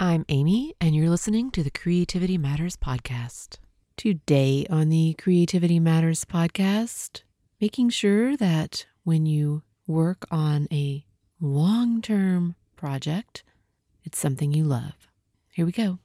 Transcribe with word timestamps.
I'm 0.00 0.24
Amy, 0.28 0.76
and 0.80 0.94
you're 0.94 1.10
listening 1.10 1.50
to 1.50 1.64
the 1.64 1.72
Creativity 1.72 2.38
Matters 2.38 2.76
podcast. 2.76 3.56
Today 3.96 4.64
on 4.70 4.90
the 4.90 5.14
Creativity 5.14 5.80
Matters 5.80 6.24
podcast, 6.24 7.22
making 7.60 7.90
sure 7.90 8.36
that 8.36 8.86
when 9.02 9.26
you 9.26 9.64
work 9.88 10.24
on 10.30 10.68
a 10.70 11.04
long 11.40 12.00
term 12.00 12.54
project, 12.76 13.42
it's 14.04 14.20
something 14.20 14.52
you 14.52 14.62
love. 14.62 15.08
Here 15.50 15.66
we 15.66 15.72
go. 15.72 15.98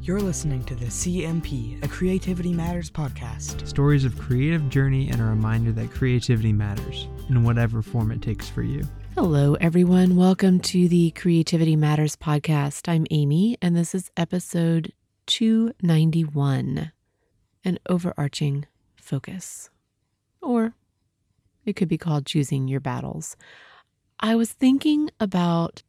You're 0.00 0.22
listening 0.22 0.64
to 0.64 0.74
the 0.74 0.86
CMP, 0.86 1.84
a 1.84 1.88
Creativity 1.88 2.54
Matters 2.54 2.90
podcast. 2.90 3.68
Stories 3.68 4.06
of 4.06 4.18
creative 4.18 4.70
journey 4.70 5.10
and 5.10 5.20
a 5.20 5.24
reminder 5.24 5.70
that 5.72 5.90
creativity 5.90 6.54
matters 6.54 7.08
in 7.28 7.44
whatever 7.44 7.82
form 7.82 8.10
it 8.10 8.22
takes 8.22 8.48
for 8.48 8.62
you. 8.62 8.82
Hello, 9.20 9.54
everyone. 9.54 10.14
Welcome 10.14 10.60
to 10.60 10.86
the 10.86 11.10
Creativity 11.10 11.74
Matters 11.74 12.14
podcast. 12.14 12.88
I'm 12.88 13.04
Amy, 13.10 13.58
and 13.60 13.74
this 13.74 13.92
is 13.92 14.12
episode 14.16 14.92
291 15.26 16.92
an 17.64 17.78
overarching 17.88 18.66
focus. 18.94 19.70
Or 20.40 20.74
it 21.66 21.72
could 21.74 21.88
be 21.88 21.98
called 21.98 22.26
choosing 22.26 22.68
your 22.68 22.78
battles. 22.78 23.36
I 24.20 24.36
was 24.36 24.52
thinking 24.52 25.10
about 25.18 25.82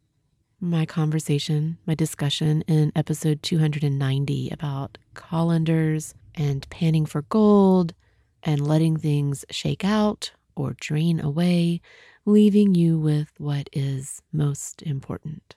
my 0.60 0.88
conversation, 0.88 1.78
my 1.86 1.94
discussion 1.94 2.64
in 2.64 2.92
episode 2.96 3.44
290 3.44 4.50
about 4.50 4.98
colanders 5.14 6.16
and 6.34 6.68
panning 6.72 7.06
for 7.06 7.22
gold 7.22 7.94
and 8.42 8.68
letting 8.68 8.98
things 8.98 9.46
shake 9.52 9.86
out 9.86 10.32
or 10.56 10.76
drain 10.80 11.20
away 11.20 11.80
leaving 12.26 12.76
you 12.76 13.00
with 13.00 13.32
what 13.38 13.70
is 13.74 14.22
most 14.32 14.82
important. 14.82 15.56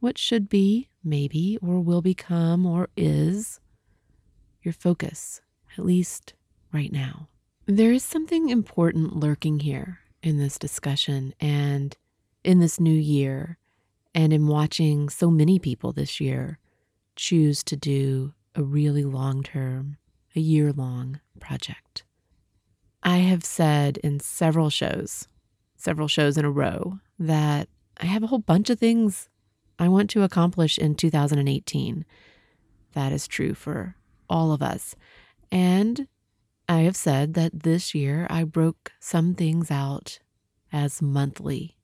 What 0.00 0.18
should 0.18 0.48
be, 0.48 0.88
maybe, 1.04 1.58
or 1.62 1.80
will 1.80 2.02
become, 2.02 2.66
or 2.66 2.88
is 2.96 3.60
your 4.62 4.74
focus, 4.74 5.40
at 5.76 5.84
least 5.84 6.34
right 6.72 6.92
now. 6.92 7.28
There 7.66 7.92
is 7.92 8.04
something 8.04 8.48
important 8.48 9.16
lurking 9.16 9.60
here 9.60 10.00
in 10.22 10.38
this 10.38 10.58
discussion 10.58 11.34
and 11.40 11.96
in 12.44 12.58
this 12.58 12.80
new 12.80 12.90
year, 12.90 13.58
and 14.14 14.32
in 14.32 14.46
watching 14.46 15.08
so 15.08 15.30
many 15.30 15.58
people 15.58 15.92
this 15.92 16.20
year 16.20 16.58
choose 17.14 17.62
to 17.64 17.76
do 17.76 18.34
a 18.54 18.62
really 18.62 19.04
long 19.04 19.42
term, 19.42 19.96
a 20.34 20.40
year 20.40 20.72
long 20.72 21.20
project. 21.40 22.04
I 23.02 23.18
have 23.18 23.44
said 23.44 23.98
in 23.98 24.20
several 24.20 24.70
shows 24.70 25.28
several 25.82 26.08
shows 26.08 26.38
in 26.38 26.44
a 26.44 26.50
row 26.50 26.98
that 27.18 27.68
I 27.98 28.06
have 28.06 28.22
a 28.22 28.28
whole 28.28 28.38
bunch 28.38 28.70
of 28.70 28.78
things 28.78 29.28
I 29.78 29.88
want 29.88 30.10
to 30.10 30.22
accomplish 30.22 30.78
in 30.78 30.94
2018. 30.94 32.04
That 32.92 33.12
is 33.12 33.26
true 33.26 33.54
for 33.54 33.96
all 34.28 34.52
of 34.52 34.62
us. 34.62 34.94
And 35.50 36.06
I 36.68 36.80
have 36.80 36.96
said 36.96 37.34
that 37.34 37.64
this 37.64 37.94
year 37.94 38.26
I 38.30 38.44
broke 38.44 38.92
some 39.00 39.34
things 39.34 39.70
out 39.70 40.20
as 40.72 41.02
monthly. 41.02 41.76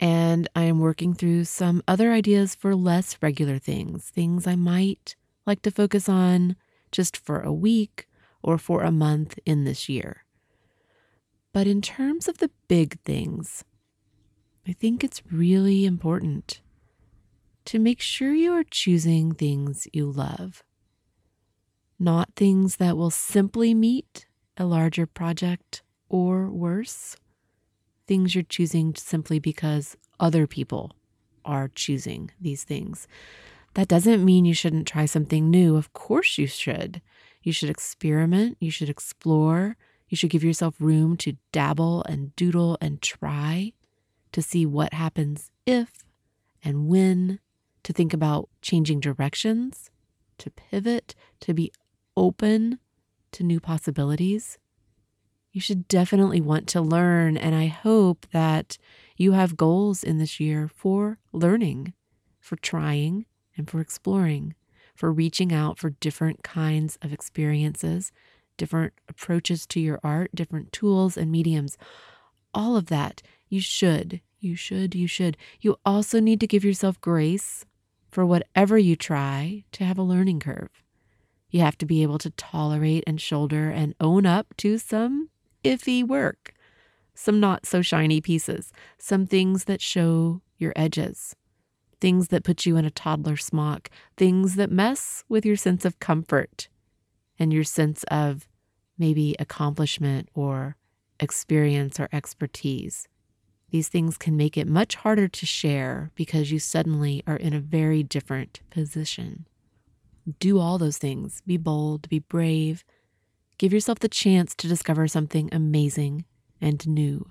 And 0.00 0.48
I 0.54 0.64
am 0.64 0.78
working 0.78 1.14
through 1.14 1.44
some 1.44 1.82
other 1.88 2.12
ideas 2.12 2.54
for 2.54 2.74
less 2.74 3.16
regular 3.20 3.58
things, 3.58 4.10
things 4.10 4.46
I 4.46 4.54
might 4.54 5.16
like 5.46 5.62
to 5.62 5.70
focus 5.70 6.08
on 6.08 6.56
just 6.92 7.16
for 7.16 7.40
a 7.40 7.52
week 7.52 8.08
or 8.42 8.58
for 8.58 8.82
a 8.82 8.92
month 8.92 9.38
in 9.44 9.64
this 9.64 9.88
year. 9.88 10.23
But 11.54 11.68
in 11.68 11.80
terms 11.80 12.26
of 12.26 12.38
the 12.38 12.50
big 12.66 12.98
things, 13.02 13.62
I 14.66 14.72
think 14.72 15.04
it's 15.04 15.22
really 15.30 15.84
important 15.84 16.60
to 17.66 17.78
make 17.78 18.00
sure 18.00 18.34
you 18.34 18.52
are 18.52 18.64
choosing 18.64 19.32
things 19.32 19.86
you 19.92 20.10
love, 20.10 20.64
not 21.96 22.34
things 22.34 22.76
that 22.76 22.96
will 22.96 23.12
simply 23.12 23.72
meet 23.72 24.26
a 24.56 24.64
larger 24.64 25.06
project 25.06 25.84
or 26.08 26.50
worse, 26.50 27.16
things 28.08 28.34
you're 28.34 28.42
choosing 28.42 28.96
simply 28.96 29.38
because 29.38 29.96
other 30.18 30.48
people 30.48 30.96
are 31.44 31.70
choosing 31.72 32.32
these 32.40 32.64
things. 32.64 33.06
That 33.74 33.86
doesn't 33.86 34.24
mean 34.24 34.44
you 34.44 34.54
shouldn't 34.54 34.88
try 34.88 35.06
something 35.06 35.50
new. 35.50 35.76
Of 35.76 35.92
course, 35.92 36.36
you 36.36 36.48
should. 36.48 37.00
You 37.44 37.52
should 37.52 37.70
experiment, 37.70 38.56
you 38.58 38.72
should 38.72 38.88
explore, 38.88 39.76
you 40.08 40.16
should 40.16 40.30
give 40.30 40.44
yourself 40.44 40.74
room 40.78 41.16
to 41.18 41.36
dabble 41.52 42.04
and 42.04 42.34
doodle 42.36 42.78
and 42.80 43.00
try 43.00 43.72
to 44.32 44.42
see 44.42 44.66
what 44.66 44.92
happens 44.92 45.50
if 45.66 46.04
and 46.62 46.88
when, 46.88 47.40
to 47.82 47.92
think 47.92 48.14
about 48.14 48.48
changing 48.62 49.00
directions, 49.00 49.90
to 50.38 50.50
pivot, 50.50 51.14
to 51.40 51.52
be 51.52 51.70
open 52.16 52.78
to 53.32 53.42
new 53.42 53.60
possibilities. 53.60 54.58
You 55.52 55.60
should 55.60 55.86
definitely 55.86 56.40
want 56.40 56.66
to 56.68 56.80
learn, 56.80 57.36
and 57.36 57.54
I 57.54 57.66
hope 57.66 58.26
that 58.32 58.78
you 59.16 59.32
have 59.32 59.56
goals 59.56 60.02
in 60.02 60.18
this 60.18 60.40
year 60.40 60.68
for 60.68 61.18
learning, 61.32 61.92
for 62.40 62.56
trying, 62.56 63.26
and 63.56 63.70
for 63.70 63.80
exploring, 63.80 64.54
for 64.94 65.12
reaching 65.12 65.52
out 65.52 65.78
for 65.78 65.90
different 65.90 66.42
kinds 66.42 66.98
of 67.02 67.12
experiences 67.12 68.10
different 68.56 68.92
approaches 69.08 69.66
to 69.66 69.80
your 69.80 70.00
art, 70.02 70.30
different 70.34 70.72
tools 70.72 71.16
and 71.16 71.30
mediums. 71.30 71.76
All 72.52 72.76
of 72.76 72.86
that, 72.86 73.22
you 73.48 73.60
should, 73.60 74.20
you 74.40 74.56
should, 74.56 74.94
you 74.94 75.06
should. 75.06 75.36
You 75.60 75.76
also 75.84 76.20
need 76.20 76.40
to 76.40 76.46
give 76.46 76.64
yourself 76.64 77.00
grace 77.00 77.64
for 78.10 78.24
whatever 78.24 78.78
you 78.78 78.94
try 78.94 79.64
to 79.72 79.84
have 79.84 79.98
a 79.98 80.02
learning 80.02 80.40
curve. 80.40 80.70
You 81.50 81.60
have 81.60 81.78
to 81.78 81.86
be 81.86 82.02
able 82.02 82.18
to 82.18 82.30
tolerate 82.30 83.04
and 83.06 83.20
shoulder 83.20 83.70
and 83.70 83.94
own 84.00 84.26
up 84.26 84.56
to 84.58 84.78
some 84.78 85.30
iffy 85.62 86.06
work, 86.06 86.54
some 87.14 87.40
not 87.40 87.66
so 87.66 87.80
shiny 87.82 88.20
pieces, 88.20 88.72
some 88.98 89.26
things 89.26 89.64
that 89.64 89.80
show 89.80 90.42
your 90.58 90.72
edges, 90.76 91.34
things 92.00 92.28
that 92.28 92.44
put 92.44 92.66
you 92.66 92.76
in 92.76 92.84
a 92.84 92.90
toddler 92.90 93.36
smock, 93.36 93.88
things 94.16 94.56
that 94.56 94.70
mess 94.70 95.24
with 95.28 95.46
your 95.46 95.56
sense 95.56 95.84
of 95.84 95.98
comfort 96.00 96.68
and 97.38 97.52
your 97.52 97.64
sense 97.64 98.04
of 98.04 98.48
maybe 98.98 99.34
accomplishment 99.38 100.28
or 100.34 100.76
experience 101.20 101.98
or 101.98 102.08
expertise. 102.12 103.08
These 103.70 103.88
things 103.88 104.16
can 104.16 104.36
make 104.36 104.56
it 104.56 104.68
much 104.68 104.94
harder 104.94 105.26
to 105.26 105.46
share 105.46 106.10
because 106.14 106.52
you 106.52 106.58
suddenly 106.58 107.22
are 107.26 107.36
in 107.36 107.52
a 107.52 107.60
very 107.60 108.02
different 108.02 108.60
position. 108.70 109.46
Do 110.38 110.58
all 110.58 110.78
those 110.78 110.98
things. 110.98 111.42
Be 111.46 111.56
bold, 111.56 112.08
be 112.08 112.20
brave. 112.20 112.84
Give 113.58 113.72
yourself 113.72 113.98
the 113.98 114.08
chance 114.08 114.54
to 114.56 114.68
discover 114.68 115.08
something 115.08 115.48
amazing 115.52 116.24
and 116.60 116.86
new. 116.86 117.30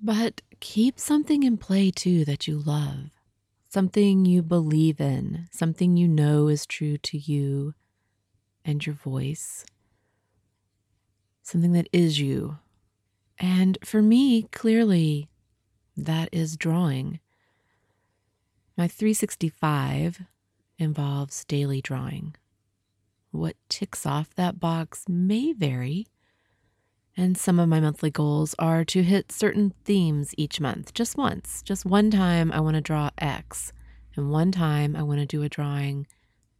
But 0.00 0.42
keep 0.60 0.98
something 0.98 1.42
in 1.42 1.56
play 1.56 1.90
too 1.90 2.24
that 2.24 2.46
you 2.46 2.58
love, 2.58 3.10
something 3.68 4.24
you 4.24 4.42
believe 4.42 5.00
in, 5.00 5.48
something 5.52 5.96
you 5.96 6.08
know 6.08 6.48
is 6.48 6.66
true 6.66 6.98
to 6.98 7.18
you 7.18 7.74
and 8.64 8.84
your 8.84 8.94
voice, 8.94 9.64
something 11.42 11.72
that 11.72 11.88
is 11.92 12.18
you. 12.20 12.58
And 13.38 13.78
for 13.84 14.00
me, 14.00 14.42
clearly, 14.44 15.28
that 15.96 16.28
is 16.32 16.56
drawing. 16.56 17.20
My 18.76 18.88
365 18.88 20.22
involves 20.78 21.44
daily 21.44 21.80
drawing. 21.80 22.34
What 23.30 23.56
ticks 23.68 24.06
off 24.06 24.34
that 24.34 24.60
box 24.60 25.04
may 25.08 25.52
vary, 25.52 26.06
and 27.16 27.36
some 27.36 27.60
of 27.60 27.68
my 27.68 27.80
monthly 27.80 28.10
goals 28.10 28.54
are 28.58 28.84
to 28.86 29.02
hit 29.02 29.30
certain 29.30 29.72
themes 29.84 30.34
each 30.36 30.60
month, 30.60 30.94
just 30.94 31.16
once. 31.16 31.62
Just 31.62 31.84
one 31.84 32.10
time, 32.10 32.50
I 32.52 32.60
want 32.60 32.74
to 32.74 32.80
draw 32.80 33.10
X, 33.18 33.72
and 34.16 34.30
one 34.30 34.50
time, 34.52 34.96
I 34.96 35.02
want 35.02 35.20
to 35.20 35.26
do 35.26 35.42
a 35.42 35.48
drawing 35.48 36.06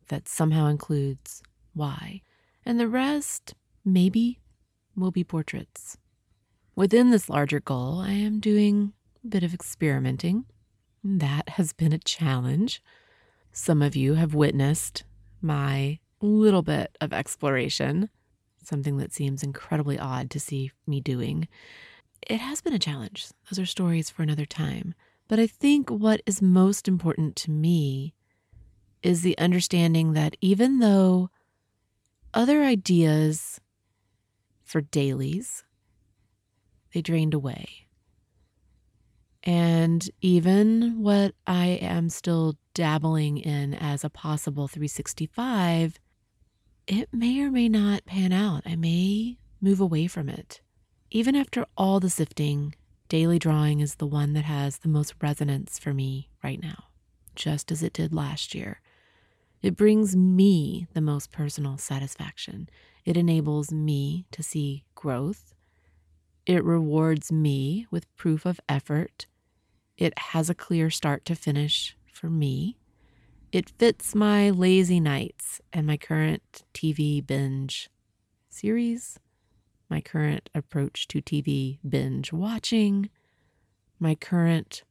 that 0.09 0.29
somehow 0.29 0.67
includes 0.67 1.43
why. 1.75 2.23
And 2.65 2.81
the 2.81 2.89
rest, 2.89 3.55
maybe, 3.85 4.41
will 4.97 5.11
be 5.11 5.25
portraits. 5.25 5.99
Within 6.77 7.11
this 7.11 7.29
larger 7.29 7.61
goal, 7.61 8.01
I 8.01 8.13
am 8.13 8.41
doing 8.41 8.93
a 9.25 9.29
bit 9.29 9.43
of 9.43 9.55
experimenting. 9.55 10.45
That 11.03 11.51
has 11.51 11.73
been 11.73 11.93
a 11.93 11.99
challenge. 11.99 12.83
Some 13.53 13.83
of 13.83 13.95
you 13.95 14.15
have 14.15 14.35
witnessed 14.35 15.05
my 15.41 15.99
little 16.21 16.63
bit 16.63 16.97
of 17.01 17.13
exploration, 17.13 18.09
something 18.63 18.97
that 18.97 19.13
seems 19.13 19.43
incredibly 19.43 19.99
odd 19.99 20.31
to 20.31 20.41
see 20.41 20.73
me 20.87 21.01
doing. 21.01 21.47
It 22.27 22.39
has 22.39 22.63
been 22.63 22.73
a 22.73 22.79
challenge. 22.79 23.29
Those 23.51 23.59
are 23.59 23.67
stories 23.67 24.09
for 24.09 24.23
another 24.23 24.47
time. 24.47 24.95
But 25.29 25.39
I 25.39 25.47
think 25.47 25.91
what 25.91 26.23
is 26.27 26.43
most 26.43 26.89
important 26.89 27.37
to 27.37 27.51
me 27.51 28.15
is 29.03 29.23
the 29.23 29.37
understanding 29.39 30.15
that 30.15 30.37
even 30.41 30.79
though 30.79 31.31
other 32.35 32.63
ideas 32.63 33.61
for 34.63 34.81
dailies, 34.81 35.65
they 36.93 37.01
drained 37.01 37.33
away. 37.33 37.87
And 39.43 40.09
even 40.21 41.03
what 41.03 41.35
I 41.47 41.67
am 41.67 42.09
still 42.09 42.57
dabbling 42.73 43.39
in 43.39 43.75
as 43.75 44.03
a 44.03 44.11
possible 44.11 44.69
365, 44.69 45.99
it 46.87 47.09
may 47.13 47.41
or 47.41 47.51
may 47.51 47.69
not 47.69 48.05
pan 48.07 48.33
out. 48.33 48.63
I 48.67 48.77
may 48.77 49.39
move 49.61 49.81
away 49.81 50.07
from 50.07 50.29
it. 50.29 50.61
Even 51.11 51.37
after 51.37 51.67
all 51.77 52.01
the 52.01 52.11
sifting, 52.11 52.75
daily 53.09 53.39
drawing 53.39 53.81
is 53.81 53.97
the 53.97 54.07
one 54.07 54.33
that 54.33 54.45
has 54.45 54.79
the 54.79 54.89
most 54.89 55.15
resonance 55.23 55.79
for 55.79 55.95
me 55.95 56.31
right 56.43 56.61
now, 56.61 56.85
just 57.35 57.71
as 57.71 57.83
it 57.83 57.93
did 57.93 58.15
last 58.15 58.55
year. 58.55 58.81
It 59.65 59.77
brings 59.77 60.15
me 60.15 60.87
the 60.93 61.01
most 61.01 61.33
personal 61.33 61.79
satisfaction. 61.79 62.69
It 63.07 63.17
enables 63.17 63.73
me 63.73 64.27
to 64.33 64.43
see 64.43 64.85
growth. 64.95 65.55
It 66.45 66.63
rewards 66.63 67.33
me 67.33 67.87
with 67.91 68.15
proof 68.15 68.45
of 68.45 68.61
effort 68.69 69.27
it 69.97 70.19
has 70.19 70.51
a 70.51 70.55
clear 70.55 70.91
start 70.91 71.25
to 71.25 71.35
finish 71.35 71.97
for 72.13 72.29
me. 72.29 72.77
It 73.53 73.73
fits 73.79 74.15
my 74.15 74.51
lazy 74.51 75.01
nights 75.01 75.63
and 75.73 75.87
my 75.87 75.97
current 75.97 76.65
TV 76.75 77.25
binge 77.25 77.89
series, 78.51 79.19
my 79.89 80.03
current 80.03 80.51
approach 80.55 81.07
to 81.09 81.23
TV 81.23 81.79
binge 81.89 82.33
watching, 82.33 83.09
my 83.99 84.15
current 84.15 84.83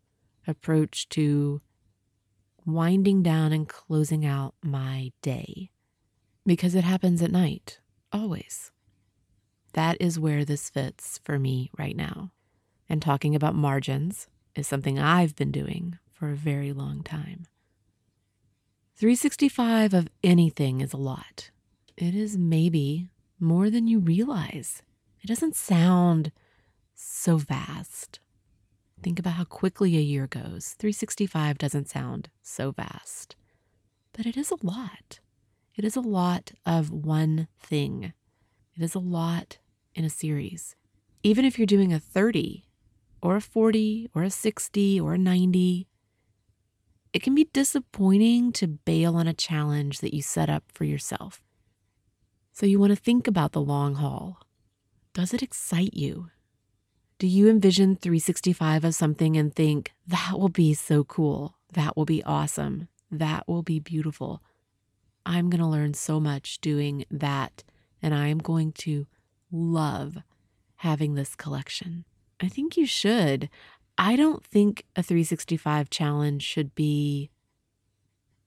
approach 0.47 1.09
to 1.09 1.61
winding 2.65 3.24
down 3.24 3.51
and 3.51 3.68
closing 3.68 4.25
out 4.25 4.56
my 4.63 5.12
day. 5.21 5.71
Because 6.45 6.75
it 6.75 6.83
happens 6.83 7.21
at 7.21 7.31
night, 7.31 7.80
always. 8.12 8.71
That 9.74 9.98
is 10.00 10.19
where 10.19 10.45
this 10.45 10.69
fits 10.69 11.19
for 11.24 11.39
me 11.39 11.71
right 11.77 11.95
now. 11.95 12.31
And 12.89 13.01
talking 13.01 13.33
about 13.33 13.56
margins, 13.56 14.27
is 14.56 14.68
something 14.68 15.00
I've 15.00 15.36
been 15.36 15.51
doing 15.51 15.98
for 16.12 16.30
a 16.30 16.36
very 16.36 16.74
long 16.74 17.04
time. 17.04 17.48
365 18.95 19.94
of 19.94 20.10
anything 20.24 20.81
is 20.81 20.94
a 20.94 20.98
lot. 20.98 21.50
It 21.98 22.15
is 22.15 22.38
maybe 22.38 23.10
more 23.39 23.69
than 23.69 23.88
you 23.88 24.00
realize. 24.00 24.83
It 25.21 25.27
doesn't 25.27 25.56
sound 25.56 26.31
so 26.94 27.38
vast. 27.38 28.19
Think 29.03 29.19
about 29.19 29.33
how 29.33 29.44
quickly 29.44 29.97
a 29.97 30.01
year 30.01 30.27
goes. 30.27 30.75
365 30.79 31.57
doesn't 31.57 31.89
sound 31.89 32.29
so 32.41 32.71
vast, 32.71 33.35
but 34.13 34.25
it 34.25 34.38
is 34.38 34.50
a 34.50 34.65
lot. 34.65 35.19
It 35.75 35.83
is 35.83 35.95
a 35.95 36.01
lot 36.01 36.53
of 36.65 36.89
one 36.89 37.47
thing. 37.59 38.13
It 38.75 38.81
is 38.81 38.95
a 38.95 39.00
lot 39.00 39.57
in 39.94 40.05
a 40.05 40.09
series. 40.09 40.75
Even 41.21 41.44
if 41.44 41.59
you're 41.59 41.65
doing 41.65 41.91
a 41.91 42.00
30 42.00 42.65
or 43.23 43.38
a 43.38 43.41
40 43.41 44.09
or 44.13 44.23
a 44.23 44.29
60 44.29 45.00
or 45.00 45.13
a 45.13 45.17
90. 45.17 45.88
It 47.13 47.23
can 47.23 47.33
be 47.33 47.50
disappointing 47.53 48.51
to 48.53 48.67
bail 48.67 49.15
on 49.15 49.27
a 49.27 49.33
challenge 49.33 50.00
that 50.00 50.13
you 50.13 50.21
set 50.21 50.50
up 50.50 50.65
for 50.73 50.83
yourself. 50.83 51.41
So 52.51 52.65
you 52.65 52.79
want 52.79 52.91
to 52.91 53.01
think 53.01 53.27
about 53.27 53.53
the 53.53 53.61
long 53.61 53.95
haul. 53.95 54.39
Does 55.13 55.33
it 55.33 55.41
excite 55.41 55.94
you? 55.94 56.29
Do 57.23 57.29
you 57.29 57.47
envision 57.47 57.95
365 57.95 58.83
of 58.83 58.93
something 58.93 59.37
and 59.37 59.55
think, 59.55 59.93
that 60.05 60.33
will 60.37 60.49
be 60.49 60.73
so 60.73 61.05
cool? 61.05 61.55
That 61.71 61.95
will 61.95 62.03
be 62.03 62.21
awesome. 62.25 62.89
That 63.09 63.47
will 63.47 63.63
be 63.63 63.79
beautiful. 63.79 64.43
I'm 65.25 65.49
going 65.49 65.61
to 65.61 65.65
learn 65.65 65.93
so 65.93 66.19
much 66.19 66.59
doing 66.59 67.05
that, 67.09 67.63
and 68.01 68.13
I 68.13 68.27
am 68.27 68.39
going 68.39 68.73
to 68.73 69.07
love 69.53 70.17
having 70.75 71.13
this 71.13 71.33
collection. 71.33 72.03
I 72.41 72.49
think 72.49 72.75
you 72.75 72.85
should. 72.85 73.49
I 73.97 74.17
don't 74.17 74.45
think 74.45 74.83
a 74.97 75.01
365 75.01 75.89
challenge 75.89 76.43
should 76.43 76.75
be 76.75 77.29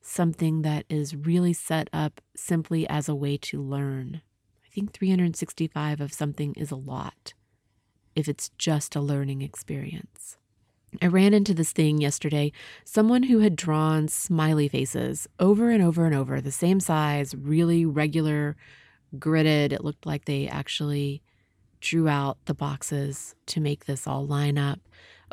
something 0.03 0.61
that 0.61 0.85
is 0.91 1.17
really 1.17 1.55
set 1.55 1.89
up 1.95 2.21
simply 2.37 2.87
as 2.91 3.09
a 3.09 3.15
way 3.15 3.39
to 3.39 3.63
learn. 3.63 4.21
I 4.67 4.69
think 4.69 4.93
365 4.93 6.03
of 6.03 6.13
something 6.13 6.53
is 6.57 6.71
a 6.71 6.77
lot 6.77 7.33
if 8.17 8.29
it's 8.29 8.51
just 8.59 8.97
a 8.97 9.01
learning 9.01 9.43
experience. 9.43 10.37
I 11.03 11.07
ran 11.07 11.35
into 11.35 11.53
this 11.53 11.73
thing 11.73 12.01
yesterday. 12.01 12.53
Someone 12.85 13.25
who 13.25 13.41
had 13.41 13.55
drawn 13.55 14.09
smiley 14.09 14.67
faces 14.67 15.29
over 15.39 15.71
and 15.71 15.83
over 15.83 16.07
and 16.07 16.15
over, 16.15 16.41
the 16.41 16.51
same 16.51 16.81
size, 16.81 17.35
really 17.35 17.85
regular, 17.85 18.57
gridded. 19.17 19.73
It 19.73 19.85
looked 19.85 20.07
like 20.07 20.25
they 20.25 20.49
actually 20.49 21.23
drew 21.81 22.09
out 22.09 22.39
the 22.47 22.55
boxes 22.55 23.35
to 23.47 23.61
make 23.61 23.85
this 23.85 24.07
all 24.07 24.27
line 24.27 24.59
up 24.59 24.81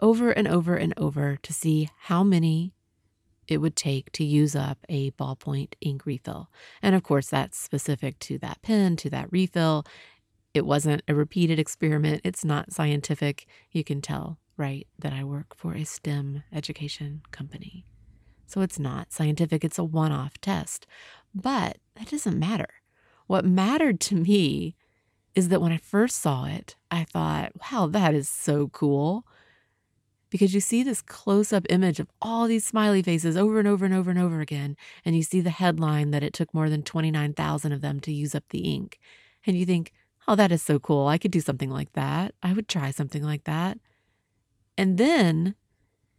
over 0.02 0.32
and 0.32 0.48
over 0.48 0.76
and 0.76 0.94
over 0.98 1.38
to 1.42 1.54
see 1.54 1.90
how 2.02 2.24
many 2.24 2.74
it 3.48 3.58
would 3.58 3.76
take 3.76 4.12
to 4.14 4.24
use 4.24 4.56
up 4.56 4.80
a 4.90 5.12
ballpoint 5.12 5.74
ink 5.82 6.06
refill. 6.06 6.50
And 6.82 6.96
of 6.96 7.04
course, 7.04 7.28
that's 7.28 7.58
specific 7.58 8.20
to 8.20 8.38
that 8.40 8.62
pen, 8.62 8.96
to 8.98 9.10
that 9.12 9.32
refill. 9.32 9.86
It 10.54 10.66
wasn't 10.66 11.02
a 11.08 11.16
repeated 11.16 11.58
experiment, 11.60 12.22
it's 12.24 12.46
not 12.46 12.72
scientific. 12.72 13.48
You 13.72 13.84
can 13.84 14.02
tell, 14.02 14.38
right, 14.56 14.88
that 15.00 15.14
I 15.14 15.24
work 15.24 15.56
for 15.56 15.74
a 15.74 15.84
STEM 15.84 16.44
education 16.54 17.24
company. 17.32 17.86
So 18.46 18.62
it's 18.62 18.78
not 18.78 19.12
scientific, 19.12 19.64
it's 19.64 19.80
a 19.80 19.84
one 19.84 20.12
off 20.12 20.40
test. 20.40 20.86
But 21.34 21.78
that 21.96 22.10
doesn't 22.10 22.38
matter. 22.38 22.70
What 23.26 23.46
mattered 23.46 24.00
to 24.02 24.16
me 24.16 24.76
is 25.34 25.50
that 25.50 25.62
when 25.62 25.72
I 25.72 25.78
first 25.78 26.22
saw 26.22 26.46
it, 26.46 26.76
I 26.92 27.04
thought, 27.04 27.54
wow, 27.72 27.88
that 27.88 28.14
is 28.14 28.30
so 28.30 28.68
cool. 28.68 29.26
Because 30.30 30.54
you 30.54 30.60
see 30.60 30.84
this 30.84 31.02
close 31.02 31.52
up 31.52 31.66
image 31.70 32.00
of 32.00 32.10
all 32.22 32.46
these 32.48 32.66
smiley 32.66 33.02
faces 33.02 33.38
over 33.38 33.58
and 33.60 33.68
over 33.68 33.86
and 33.86 33.94
over 33.94 34.12
and 34.12 34.20
over 34.20 34.42
again. 34.42 34.76
And 35.06 35.16
you 35.16 35.24
see 35.24 35.42
the 35.42 35.50
headline 35.50 36.12
that 36.12 36.24
it 36.24 36.34
took 36.34 36.54
more 36.54 36.70
than 36.70 36.84
29,000 36.84 37.72
of 37.72 37.82
them 37.82 38.00
to 38.02 38.12
use 38.12 38.36
up 38.36 38.44
the 38.50 38.60
ink. 38.60 39.00
And 39.46 39.58
you 39.58 39.66
think, 39.66 39.92
oh, 40.28 40.36
that 40.36 40.52
is 40.52 40.62
so 40.62 40.80
cool. 40.80 41.08
I 41.08 41.18
could 41.18 41.32
do 41.32 41.42
something 41.42 41.70
like 41.70 41.94
that. 41.94 42.34
I 42.42 42.54
would 42.54 42.68
try 42.68 42.92
something 42.92 43.24
like 43.24 43.44
that. 43.46 43.78
And 44.78 44.98
then 44.98 45.56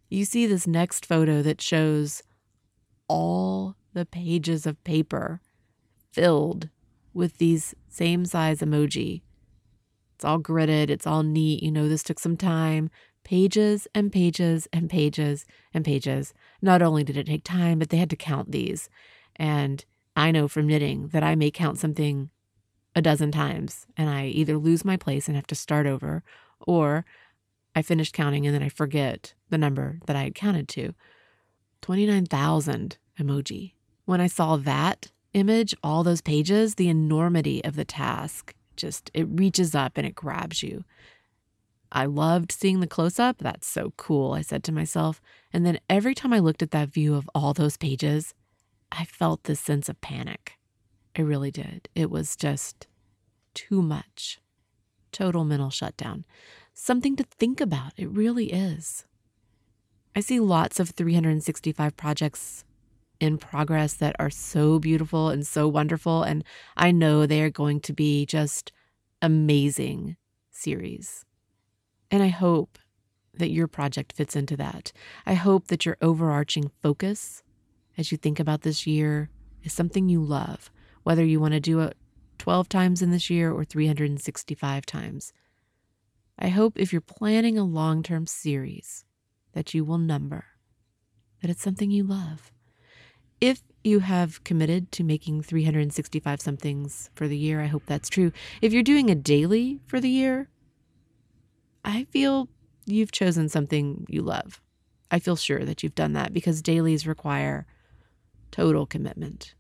you 0.08 0.24
see 0.24 0.46
this 0.46 0.66
next 0.66 1.06
photo 1.06 1.42
that 1.42 1.60
shows 1.60 2.22
all 3.08 3.76
the 3.92 4.06
pages 4.06 4.66
of 4.66 4.82
paper 4.84 5.40
filled 6.12 6.68
with 7.12 7.38
these 7.38 7.74
same 7.88 8.24
size 8.24 8.60
emoji. 8.60 9.22
It's 10.16 10.24
all 10.24 10.38
gridded, 10.40 10.90
it's 10.90 11.06
all 11.06 11.22
neat. 11.22 11.62
You 11.62 11.72
know, 11.72 11.88
this 11.88 12.02
took 12.02 12.18
some 12.18 12.36
time. 12.36 12.90
Pages 13.24 13.88
and 13.94 14.12
pages 14.12 14.68
and 14.72 14.90
pages 14.90 15.46
and 15.72 15.84
pages. 15.84 16.34
Not 16.60 16.82
only 16.82 17.04
did 17.04 17.16
it 17.16 17.26
take 17.26 17.42
time, 17.42 17.78
but 17.78 17.88
they 17.88 17.96
had 17.96 18.10
to 18.10 18.16
count 18.16 18.52
these. 18.52 18.88
And 19.36 19.84
I 20.14 20.30
know 20.30 20.46
from 20.46 20.66
knitting 20.66 21.08
that 21.08 21.22
I 21.22 21.34
may 21.34 21.50
count 21.50 21.78
something 21.78 22.30
a 22.94 23.02
dozen 23.02 23.32
times 23.32 23.86
and 23.96 24.08
I 24.08 24.26
either 24.26 24.56
lose 24.56 24.84
my 24.84 24.96
place 24.96 25.26
and 25.26 25.36
have 25.36 25.46
to 25.48 25.54
start 25.54 25.86
over, 25.86 26.22
or 26.60 27.04
I 27.74 27.82
finish 27.82 28.12
counting 28.12 28.46
and 28.46 28.54
then 28.54 28.62
I 28.62 28.68
forget 28.68 29.34
the 29.50 29.58
number 29.58 29.98
that 30.06 30.16
I 30.16 30.24
had 30.24 30.34
counted 30.34 30.68
to. 30.68 30.94
29,000 31.82 32.96
emoji. 33.18 33.72
When 34.04 34.20
I 34.20 34.26
saw 34.26 34.56
that, 34.56 35.10
image, 35.32 35.74
all 35.82 36.04
those 36.04 36.20
pages, 36.20 36.76
the 36.76 36.88
enormity 36.88 37.62
of 37.64 37.76
the 37.76 37.84
task 37.84 38.54
just 38.76 39.10
it 39.14 39.26
reaches 39.28 39.74
up 39.74 39.96
and 39.96 40.06
it 40.06 40.14
grabs 40.14 40.62
you. 40.62 40.84
I 41.92 42.06
loved 42.06 42.50
seeing 42.50 42.80
the 42.80 42.88
close 42.88 43.20
up. 43.20 43.38
That's 43.38 43.68
so 43.68 43.92
cool, 43.96 44.32
I 44.32 44.42
said 44.42 44.64
to 44.64 44.72
myself. 44.72 45.20
And 45.52 45.64
then 45.64 45.78
every 45.88 46.14
time 46.14 46.32
I 46.32 46.40
looked 46.40 46.62
at 46.62 46.72
that 46.72 46.88
view 46.88 47.14
of 47.14 47.30
all 47.34 47.54
those 47.54 47.76
pages, 47.76 48.34
I 48.90 49.04
felt 49.04 49.44
this 49.44 49.60
sense 49.60 49.88
of 49.88 50.00
panic. 50.00 50.58
I 51.16 51.22
really 51.22 51.50
did. 51.50 51.88
It 51.94 52.10
was 52.10 52.36
just 52.36 52.86
too 53.54 53.82
much. 53.82 54.40
Total 55.12 55.44
mental 55.44 55.70
shutdown. 55.70 56.24
Something 56.72 57.14
to 57.16 57.24
think 57.24 57.60
about. 57.60 57.92
It 57.96 58.10
really 58.10 58.52
is. 58.52 59.04
I 60.16 60.20
see 60.20 60.40
lots 60.40 60.80
of 60.80 60.90
365 60.90 61.96
projects 61.96 62.64
in 63.20 63.38
progress 63.38 63.94
that 63.94 64.16
are 64.18 64.30
so 64.30 64.78
beautiful 64.78 65.28
and 65.28 65.46
so 65.46 65.68
wonderful. 65.68 66.22
And 66.22 66.44
I 66.76 66.90
know 66.90 67.26
they 67.26 67.42
are 67.42 67.50
going 67.50 67.80
to 67.80 67.92
be 67.92 68.26
just 68.26 68.72
amazing 69.22 70.16
series. 70.50 71.24
And 72.10 72.22
I 72.22 72.28
hope 72.28 72.78
that 73.32 73.50
your 73.50 73.66
project 73.66 74.12
fits 74.12 74.36
into 74.36 74.56
that. 74.56 74.92
I 75.26 75.34
hope 75.34 75.68
that 75.68 75.84
your 75.84 75.96
overarching 76.00 76.70
focus 76.82 77.42
as 77.96 78.12
you 78.12 78.18
think 78.18 78.38
about 78.38 78.62
this 78.62 78.86
year 78.86 79.30
is 79.62 79.72
something 79.72 80.08
you 80.08 80.22
love, 80.22 80.70
whether 81.04 81.24
you 81.24 81.38
want 81.38 81.54
to 81.54 81.60
do 81.60 81.80
it 81.80 81.96
12 82.38 82.68
times 82.68 83.00
in 83.00 83.10
this 83.10 83.30
year 83.30 83.52
or 83.52 83.64
365 83.64 84.84
times. 84.84 85.32
I 86.38 86.48
hope 86.48 86.72
if 86.76 86.92
you're 86.92 87.00
planning 87.00 87.56
a 87.56 87.64
long 87.64 88.02
term 88.02 88.26
series 88.26 89.04
that 89.52 89.72
you 89.72 89.84
will 89.84 89.98
number, 89.98 90.44
that 91.40 91.50
it's 91.50 91.62
something 91.62 91.90
you 91.90 92.02
love 92.02 92.50
if 93.44 93.62
you 93.82 94.00
have 94.00 94.42
committed 94.44 94.90
to 94.92 95.04
making 95.04 95.42
365 95.42 96.40
somethings 96.40 97.10
for 97.14 97.28
the 97.28 97.36
year, 97.36 97.60
I 97.60 97.66
hope 97.66 97.82
that's 97.84 98.08
true. 98.08 98.32
If 98.62 98.72
you're 98.72 98.82
doing 98.82 99.10
a 99.10 99.14
daily 99.14 99.80
for 99.86 100.00
the 100.00 100.08
year, 100.08 100.48
I 101.84 102.04
feel 102.04 102.48
you've 102.86 103.12
chosen 103.12 103.50
something 103.50 104.06
you 104.08 104.22
love. 104.22 104.62
I 105.10 105.18
feel 105.18 105.36
sure 105.36 105.64
that 105.64 105.82
you've 105.82 105.94
done 105.94 106.14
that 106.14 106.32
because 106.32 106.62
dailies 106.62 107.06
require 107.06 107.66
total 108.50 108.86
commitment. 108.86 109.54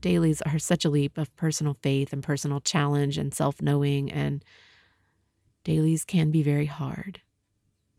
Dailies 0.00 0.40
are 0.42 0.58
such 0.58 0.84
a 0.84 0.90
leap 0.90 1.18
of 1.18 1.34
personal 1.36 1.76
faith 1.82 2.12
and 2.12 2.22
personal 2.22 2.60
challenge 2.60 3.18
and 3.18 3.34
self 3.34 3.60
knowing, 3.60 4.10
and 4.10 4.44
dailies 5.64 6.04
can 6.04 6.30
be 6.30 6.42
very 6.42 6.66
hard. 6.66 7.20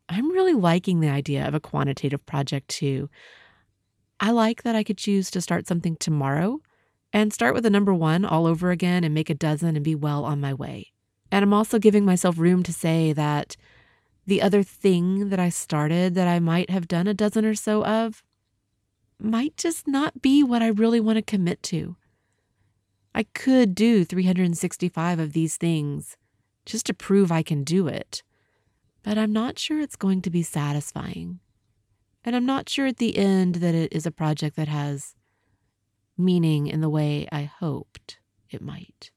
I'm 0.09 0.31
really 0.31 0.53
liking 0.53 0.99
the 0.99 1.09
idea 1.09 1.47
of 1.47 1.53
a 1.53 1.59
quantitative 1.59 2.25
project 2.25 2.67
too. 2.67 3.09
I 4.19 4.31
like 4.31 4.63
that 4.63 4.75
I 4.75 4.83
could 4.83 4.97
choose 4.97 5.31
to 5.31 5.41
start 5.41 5.67
something 5.67 5.95
tomorrow 5.95 6.59
and 7.13 7.33
start 7.33 7.53
with 7.53 7.65
a 7.65 7.69
number 7.69 7.93
one 7.93 8.25
all 8.25 8.45
over 8.45 8.71
again 8.71 9.03
and 9.03 9.13
make 9.13 9.29
a 9.29 9.35
dozen 9.35 9.75
and 9.75 9.83
be 9.83 9.95
well 9.95 10.25
on 10.25 10.41
my 10.41 10.53
way. 10.53 10.91
And 11.31 11.43
I'm 11.43 11.53
also 11.53 11.79
giving 11.79 12.05
myself 12.05 12.37
room 12.37 12.61
to 12.63 12.73
say 12.73 13.13
that 13.13 13.55
the 14.25 14.41
other 14.41 14.63
thing 14.63 15.29
that 15.29 15.39
I 15.39 15.49
started 15.49 16.15
that 16.15 16.27
I 16.27 16.39
might 16.39 16.69
have 16.69 16.87
done 16.87 17.07
a 17.07 17.13
dozen 17.13 17.45
or 17.45 17.55
so 17.55 17.83
of 17.85 18.21
might 19.23 19.57
just 19.57 19.87
not 19.87 20.21
be 20.21 20.43
what 20.43 20.61
I 20.61 20.67
really 20.67 20.99
want 20.99 21.17
to 21.17 21.21
commit 21.21 21.61
to. 21.63 21.95
I 23.13 23.23
could 23.23 23.75
do 23.75 24.05
365 24.05 25.19
of 25.19 25.33
these 25.33 25.57
things 25.57 26.17
just 26.65 26.85
to 26.85 26.93
prove 26.93 27.31
I 27.31 27.43
can 27.43 27.63
do 27.63 27.87
it, 27.87 28.23
but 29.03 29.17
I'm 29.17 29.33
not 29.33 29.59
sure 29.59 29.79
it's 29.79 29.95
going 29.95 30.21
to 30.21 30.29
be 30.29 30.43
satisfying. 30.43 31.39
And 32.23 32.35
I'm 32.35 32.45
not 32.45 32.69
sure 32.69 32.85
at 32.87 32.97
the 32.97 33.17
end 33.17 33.55
that 33.55 33.75
it 33.75 33.91
is 33.91 34.05
a 34.05 34.11
project 34.11 34.55
that 34.55 34.67
has 34.67 35.15
meaning 36.17 36.67
in 36.67 36.81
the 36.81 36.89
way 36.89 37.27
I 37.31 37.43
hoped 37.43 38.19
it 38.49 38.61
might. 38.61 39.11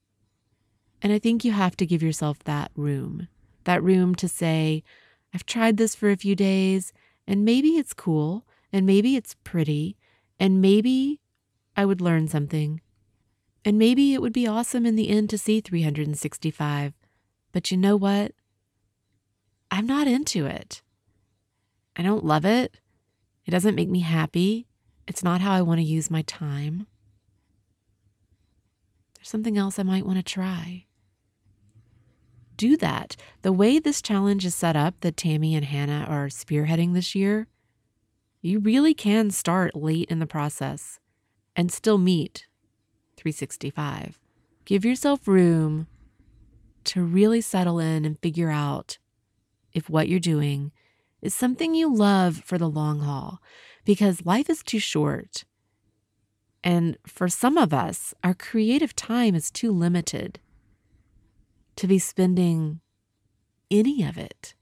And 1.02 1.12
I 1.12 1.18
think 1.18 1.44
you 1.44 1.52
have 1.52 1.76
to 1.76 1.87
give 1.87 2.02
yourself 2.02 2.38
that 2.44 2.70
room, 2.75 3.28
that 3.64 3.82
room 3.82 4.14
to 4.16 4.28
say, 4.28 4.82
I've 5.34 5.44
tried 5.44 5.76
this 5.76 5.94
for 5.94 6.11
a 6.11 6.16
few 6.16 6.34
days, 6.34 6.92
and 7.26 7.44
maybe 7.44 7.76
it's 7.76 7.92
cool, 7.92 8.46
and 8.75 8.85
maybe 8.85 9.14
it's 9.14 9.37
pretty, 9.45 9.97
and 10.40 10.61
maybe 10.61 11.21
I 11.76 11.85
would 11.85 12.00
learn 12.00 12.26
something. 12.26 12.81
And 13.64 13.78
maybe 13.78 14.12
it 14.12 14.21
would 14.21 14.33
be 14.33 14.49
awesome 14.49 14.85
in 14.85 14.97
the 14.97 15.11
end 15.11 15.31
to 15.31 15.38
see 15.38 15.61
365. 15.61 16.93
But 17.52 17.71
you 17.71 17.76
know 17.76 17.97
what? 17.97 18.33
I'm 19.71 19.87
not 19.87 20.09
into 20.09 20.47
it. 20.47 20.83
I 21.95 22.02
don't 22.02 22.25
love 22.25 22.45
it. 22.45 22.81
It 23.47 23.52
doesn't 23.52 23.76
make 23.76 23.88
me 23.88 24.00
happy. 24.00 24.66
It's 25.07 25.23
not 25.23 25.40
how 25.40 25.52
I 25.52 25.62
want 25.62 25.78
to 25.78 25.87
use 25.87 26.11
my 26.11 26.23
time. 26.23 26.88
There's 29.14 29.28
something 29.28 29.57
else 29.57 29.78
I 29.78 29.85
might 29.85 30.04
want 30.04 30.19
to 30.19 30.25
try. 30.25 30.87
Do 32.57 32.76
that. 32.78 33.14
The 33.43 33.52
way 33.52 33.78
this 33.78 34.02
challenge 34.02 34.45
is 34.45 34.57
set 34.57 34.75
up, 34.75 34.97
that 35.02 35.16
Tammy 35.16 35.54
and 35.54 35.64
Hannah 35.64 36.07
are 36.09 36.26
spearheading 36.26 36.93
this 36.93 37.14
year, 37.14 37.47
you 38.44 38.58
really 38.58 38.92
can 38.92 39.30
start 39.30 39.74
late 39.74 40.10
in 40.10 40.18
the 40.18 40.26
process 40.26 40.98
and 41.56 41.72
still 41.72 41.96
meet 41.96 42.46
365. 43.16 44.18
Give 44.66 44.84
yourself 44.84 45.26
room 45.26 45.86
to 46.84 47.02
really 47.02 47.40
settle 47.40 47.78
in 47.78 48.04
and 48.04 48.18
figure 48.18 48.50
out 48.50 48.98
if 49.72 49.88
what 49.88 50.08
you're 50.08 50.20
doing 50.20 50.72
is 51.22 51.32
something 51.34 51.74
you 51.74 51.92
love 51.94 52.42
for 52.44 52.58
the 52.58 52.68
long 52.68 53.00
haul 53.00 53.40
because 53.86 54.26
life 54.26 54.50
is 54.50 54.62
too 54.62 54.78
short. 54.78 55.44
And 56.62 56.98
for 57.06 57.28
some 57.28 57.56
of 57.56 57.72
us, 57.72 58.12
our 58.22 58.34
creative 58.34 58.94
time 58.94 59.34
is 59.34 59.50
too 59.50 59.72
limited 59.72 60.38
to 61.76 61.86
be 61.86 61.98
spending 61.98 62.80
any 63.70 64.04
of 64.04 64.18
it 64.18 64.54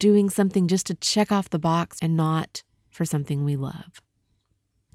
doing 0.00 0.28
something 0.28 0.66
just 0.66 0.86
to 0.86 0.94
check 0.96 1.30
off 1.30 1.48
the 1.48 1.58
box 1.58 1.98
and 2.02 2.16
not 2.16 2.64
for 2.96 3.04
something 3.04 3.44
we 3.44 3.56
love. 3.56 4.00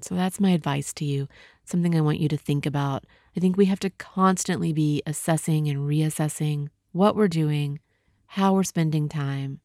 So 0.00 0.16
that's 0.16 0.40
my 0.40 0.50
advice 0.50 0.92
to 0.94 1.04
you, 1.04 1.28
something 1.64 1.94
I 1.94 2.00
want 2.00 2.18
you 2.18 2.28
to 2.28 2.36
think 2.36 2.66
about. 2.66 3.04
I 3.36 3.40
think 3.40 3.56
we 3.56 3.66
have 3.66 3.78
to 3.80 3.90
constantly 3.90 4.72
be 4.72 5.02
assessing 5.06 5.68
and 5.68 5.88
reassessing 5.88 6.68
what 6.90 7.14
we're 7.14 7.28
doing, 7.28 7.78
how 8.26 8.54
we're 8.54 8.64
spending 8.64 9.08
time, 9.08 9.60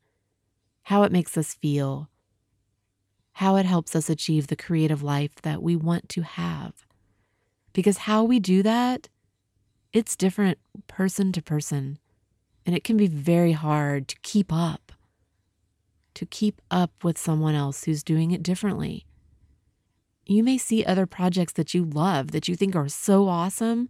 how 0.84 1.02
it 1.02 1.12
makes 1.12 1.36
us 1.36 1.56
feel, 1.56 2.10
how 3.34 3.56
it 3.56 3.66
helps 3.66 3.96
us 3.96 4.08
achieve 4.10 4.48
the 4.48 4.56
creative 4.56 5.02
life 5.02 5.36
that 5.42 5.64
we 5.64 5.76
want 5.76 6.08
to 6.10 6.22
have. 6.22 6.86
Because 7.74 7.98
how 7.98 8.24
we 8.24 8.40
do 8.40 8.62
that, 8.62 9.10
it's 9.94 10.16
different 10.16 10.60
person 10.86 11.32
to 11.32 11.42
person, 11.42 11.98
and 12.68 12.76
it 12.76 12.84
can 12.84 12.98
be 12.98 13.08
very 13.08 13.54
hard 13.54 14.08
to 14.10 14.16
keep 14.22 14.54
up, 14.54 14.87
to 16.18 16.26
keep 16.26 16.62
up 16.72 17.04
with 17.04 17.16
someone 17.16 17.54
else 17.54 17.84
who's 17.84 18.02
doing 18.02 18.32
it 18.32 18.42
differently. 18.42 19.06
You 20.26 20.44
may 20.44 20.58
see 20.58 20.84
other 20.84 21.06
projects 21.06 21.54
that 21.54 21.76
you 21.76 21.86
love, 21.86 22.32
that 22.32 22.48
you 22.48 22.56
think 22.56 22.76
are 22.76 22.90
so 22.90 23.28
awesome, 23.28 23.88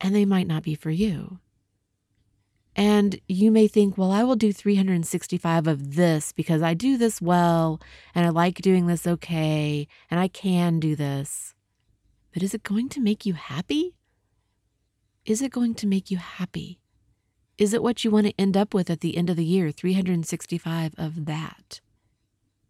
and 0.00 0.14
they 0.14 0.24
might 0.24 0.46
not 0.46 0.62
be 0.62 0.74
for 0.74 0.90
you. 0.90 1.38
And 2.74 3.20
you 3.28 3.50
may 3.50 3.68
think, 3.68 3.98
well, 3.98 4.10
I 4.10 4.24
will 4.24 4.36
do 4.36 4.54
365 4.54 5.66
of 5.66 5.96
this 5.96 6.32
because 6.32 6.62
I 6.62 6.72
do 6.72 6.96
this 6.96 7.20
well 7.20 7.78
and 8.14 8.24
I 8.24 8.30
like 8.30 8.62
doing 8.62 8.86
this 8.86 9.06
okay 9.06 9.86
and 10.10 10.18
I 10.18 10.28
can 10.28 10.80
do 10.80 10.96
this. 10.96 11.54
But 12.32 12.42
is 12.42 12.54
it 12.54 12.62
going 12.62 12.88
to 12.90 13.00
make 13.00 13.26
you 13.26 13.34
happy? 13.34 13.96
Is 15.26 15.42
it 15.42 15.52
going 15.52 15.74
to 15.74 15.86
make 15.86 16.10
you 16.10 16.16
happy? 16.16 16.79
Is 17.60 17.74
it 17.74 17.82
what 17.82 18.04
you 18.04 18.10
want 18.10 18.26
to 18.26 18.32
end 18.40 18.56
up 18.56 18.72
with 18.72 18.88
at 18.88 19.02
the 19.02 19.18
end 19.18 19.28
of 19.28 19.36
the 19.36 19.44
year, 19.44 19.70
365 19.70 20.94
of 20.96 21.26
that? 21.26 21.82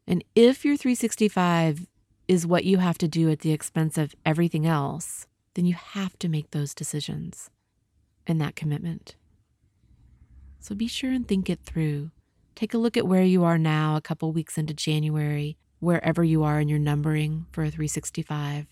And 0.05 0.25
if 0.35 0.65
your 0.65 0.77
365 0.77 1.87
is 2.27 2.45
what 2.45 2.65
you 2.65 2.79
have 2.79 2.99
to 2.99 3.07
do 3.07 3.31
at 3.31 3.39
the 3.39 3.53
expense 3.53 3.97
of 3.97 4.17
everything 4.27 4.67
else, 4.67 5.29
then 5.55 5.65
you 5.65 5.75
have 5.75 6.19
to 6.19 6.29
make 6.29 6.51
those 6.51 6.75
decisions 6.75 7.51
and 8.27 8.41
that 8.41 8.57
commitment. 8.57 9.15
So 10.59 10.75
be 10.75 10.89
sure 10.89 11.13
and 11.13 11.27
think 11.27 11.49
it 11.49 11.61
through. 11.65 12.11
Take 12.57 12.75
a 12.75 12.79
look 12.79 12.97
at 12.97 13.07
where 13.07 13.23
you 13.23 13.45
are 13.45 13.59
now, 13.59 13.95
a 13.95 14.01
couple 14.01 14.33
weeks 14.33 14.59
into 14.59 14.75
January, 14.75 15.57
wherever 15.79 16.25
you 16.25 16.43
are 16.43 16.59
in 16.59 16.69
your 16.69 16.81
numbering 16.81 17.47
for 17.53 17.63
a 17.63 17.71
365. 17.71 18.67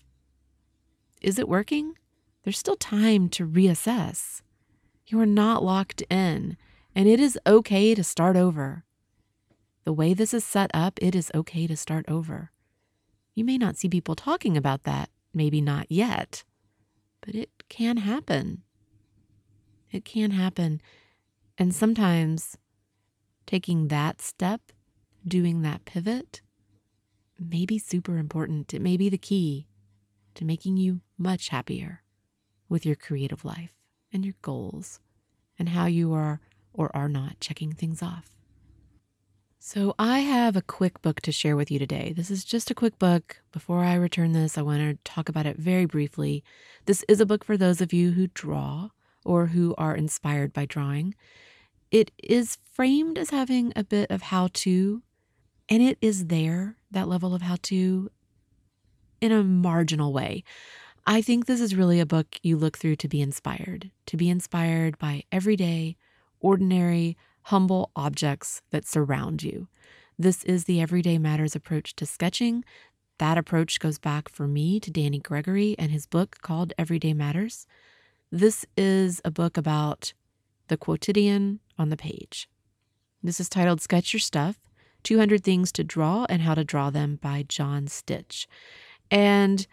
Is 1.21 1.39
it 1.39 1.47
working? 1.47 1.93
There's 2.43 2.59
still 2.59 2.75
time 2.75 3.29
to 3.29 3.47
reassess. 3.47 4.41
You 5.09 5.19
are 5.19 5.25
not 5.25 5.63
locked 5.63 6.03
in, 6.11 6.55
and 6.93 7.07
it 7.07 7.19
is 7.19 7.35
okay 7.47 7.95
to 7.95 8.03
start 8.03 8.37
over. 8.37 8.83
The 9.83 9.91
way 9.91 10.13
this 10.13 10.35
is 10.35 10.43
set 10.43 10.69
up, 10.71 10.99
it 11.01 11.15
is 11.15 11.31
okay 11.33 11.65
to 11.65 11.75
start 11.75 12.05
over. 12.07 12.51
You 13.33 13.43
may 13.43 13.57
not 13.57 13.75
see 13.75 13.89
people 13.89 14.13
talking 14.13 14.55
about 14.55 14.83
that, 14.83 15.09
maybe 15.33 15.61
not 15.61 15.91
yet, 15.91 16.43
but 17.21 17.33
it 17.33 17.49
can 17.69 17.97
happen. 17.97 18.61
It 19.91 20.05
can 20.05 20.29
happen. 20.29 20.79
And 21.57 21.73
sometimes 21.73 22.55
taking 23.47 23.87
that 23.87 24.21
step, 24.21 24.61
doing 25.27 25.63
that 25.63 25.85
pivot, 25.85 26.41
may 27.39 27.65
be 27.65 27.79
super 27.79 28.19
important. 28.19 28.75
It 28.75 28.81
may 28.83 28.95
be 28.95 29.09
the 29.09 29.17
key 29.17 29.65
to 30.35 30.45
making 30.45 30.77
you 30.77 31.01
much 31.17 31.49
happier 31.49 32.03
with 32.69 32.85
your 32.85 32.95
creative 32.95 33.43
life 33.43 33.78
and 34.11 34.25
your 34.25 34.35
goals 34.41 34.99
and 35.57 35.69
how 35.69 35.85
you 35.85 36.13
are 36.13 36.39
or 36.73 36.95
are 36.95 37.09
not 37.09 37.39
checking 37.39 37.73
things 37.73 38.01
off. 38.01 38.35
So, 39.61 39.93
I 39.99 40.19
have 40.19 40.55
a 40.55 40.61
quick 40.61 41.01
book 41.01 41.19
to 41.21 41.33
share 41.33 41.57
with 41.57 41.69
you 41.69 41.79
today. 41.79 42.13
This 42.15 42.31
is 42.31 42.45
just 42.45 42.71
a 42.71 42.75
quick 42.75 42.97
book. 42.97 43.41
Before 43.51 43.83
I 43.83 43.95
return 43.95 44.31
this, 44.31 44.57
I 44.57 44.61
want 44.61 44.79
to 44.79 44.97
talk 45.03 45.27
about 45.27 45.45
it 45.45 45.57
very 45.57 45.85
briefly. 45.85 46.45
This 46.85 47.03
is 47.09 47.19
a 47.19 47.25
book 47.25 47.43
for 47.43 47.57
those 47.57 47.81
of 47.81 47.91
you 47.91 48.11
who 48.11 48.27
draw 48.27 48.91
or 49.25 49.47
who 49.47 49.75
are 49.77 49.95
inspired 49.95 50.53
by 50.53 50.65
drawing. 50.65 51.13
It 51.91 52.11
is 52.23 52.57
framed 52.71 53.17
as 53.17 53.31
having 53.31 53.73
a 53.75 53.83
bit 53.83 54.09
of 54.09 54.21
how 54.21 54.49
to, 54.53 55.03
and 55.67 55.83
it 55.83 55.97
is 56.01 56.27
there, 56.27 56.77
that 56.91 57.09
level 57.09 57.35
of 57.35 57.41
how 57.41 57.57
to, 57.63 58.09
in 59.19 59.31
a 59.33 59.43
marginal 59.43 60.13
way. 60.13 60.45
I 61.11 61.23
think 61.23 61.47
this 61.47 61.59
is 61.59 61.75
really 61.75 61.99
a 61.99 62.05
book 62.05 62.37
you 62.43 62.55
look 62.55 62.77
through 62.77 62.97
to 62.97 63.07
be 63.07 63.19
inspired, 63.19 63.89
to 64.05 64.15
be 64.15 64.29
inspired 64.29 64.99
by 64.99 65.23
everyday, 65.31 65.97
ordinary, 66.39 67.17
humble 67.45 67.89
objects 67.95 68.61
that 68.69 68.85
surround 68.85 69.41
you. 69.41 69.67
This 70.19 70.43
is 70.43 70.65
the 70.65 70.79
Everyday 70.79 71.17
Matters 71.17 71.55
approach 71.55 71.95
to 71.95 72.05
sketching. 72.05 72.63
That 73.17 73.39
approach 73.39 73.79
goes 73.79 73.97
back 73.97 74.29
for 74.29 74.47
me 74.47 74.79
to 74.81 74.91
Danny 74.91 75.17
Gregory 75.17 75.75
and 75.79 75.91
his 75.91 76.05
book 76.05 76.37
called 76.43 76.73
Everyday 76.77 77.15
Matters. 77.15 77.65
This 78.31 78.63
is 78.77 79.19
a 79.25 79.31
book 79.31 79.57
about 79.57 80.13
the 80.67 80.77
quotidian 80.77 81.59
on 81.79 81.89
the 81.89 81.97
page. 81.97 82.47
This 83.23 83.39
is 83.39 83.49
titled 83.49 83.81
Sketch 83.81 84.13
Your 84.13 84.19
Stuff 84.19 84.59
200 85.01 85.43
Things 85.43 85.71
to 85.71 85.83
Draw 85.83 86.27
and 86.29 86.43
How 86.43 86.53
to 86.53 86.63
Draw 86.63 86.91
Them 86.91 87.17
by 87.19 87.45
Jon 87.47 87.87
Stich. 87.87 88.45
And 89.09 89.65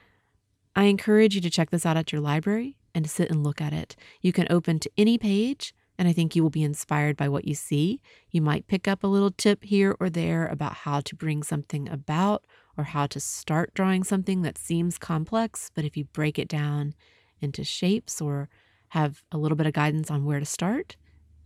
I 0.77 0.85
encourage 0.85 1.35
you 1.35 1.41
to 1.41 1.49
check 1.49 1.71
this 1.71 1.87
out 1.87 1.97
at 1.97 2.13
your 2.13 2.21
library 2.21 2.77
and 2.95 3.09
sit 3.09 3.31
and 3.31 3.43
look 3.43 3.63
at 3.63 3.73
it. 3.73 3.97
You 4.21 4.31
can 4.31 4.47
open 4.51 4.79
to 4.81 4.91
any 4.99 5.17
page, 5.17 5.75
and 5.99 6.07
I 6.07 6.13
think 6.13 6.37
you 6.37 6.43
will 6.43 6.51
be 6.51 6.63
inspired 6.63 7.17
by 7.17 7.31
what 7.31 7.47
you 7.47 7.55
see. 7.55 8.03
You 8.31 8.43
might 8.43 8.67
pick 8.67 8.87
up 8.87 9.03
a 9.03 9.07
little 9.07 9.31
tip 9.31 9.65
here 9.65 9.97
or 9.99 10.11
there 10.11 10.47
about 10.47 10.75
how 10.75 11.01
to 11.01 11.17
bring 11.17 11.43
something 11.43 11.89
about 11.89 12.45
or 12.77 12.85
how 12.85 13.07
to 13.07 13.19
start 13.19 13.73
drawing 13.73 14.05
something 14.05 14.43
that 14.43 14.59
seems 14.59 14.99
complex, 14.99 15.71
but 15.75 15.87
if 15.87 15.97
you 15.97 16.05
break 16.05 16.39
it 16.39 16.47
down 16.49 16.95
into 17.41 17.65
shapes 17.65 18.21
or 18.21 18.51
have 18.89 19.23
a 19.33 19.39
little 19.39 19.57
bit 19.57 19.67
of 19.67 19.73
guidance 19.73 20.11
on 20.11 20.27
where 20.27 20.41
to 20.41 20.45
start, 20.45 20.97